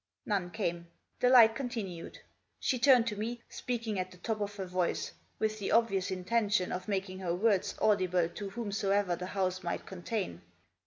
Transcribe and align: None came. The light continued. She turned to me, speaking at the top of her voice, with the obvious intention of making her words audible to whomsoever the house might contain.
None 0.25 0.49
came. 0.49 0.87
The 1.19 1.29
light 1.29 1.53
continued. 1.53 2.17
She 2.59 2.79
turned 2.79 3.05
to 3.05 3.15
me, 3.15 3.43
speaking 3.49 3.99
at 3.99 4.09
the 4.09 4.17
top 4.17 4.41
of 4.41 4.55
her 4.55 4.65
voice, 4.65 5.11
with 5.37 5.59
the 5.59 5.71
obvious 5.71 6.09
intention 6.09 6.71
of 6.71 6.87
making 6.87 7.19
her 7.19 7.35
words 7.35 7.75
audible 7.79 8.27
to 8.27 8.49
whomsoever 8.49 9.15
the 9.15 9.27
house 9.27 9.61
might 9.61 9.85
contain. 9.85 10.41